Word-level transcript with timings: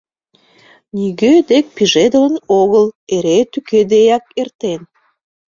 Нигӧ 0.95 1.33
дек 1.49 1.65
пижедылын 1.75 2.35
огыл, 2.61 2.85
эре 3.15 3.37
тӱкыдеак 3.51 4.25
эртен. 4.41 4.81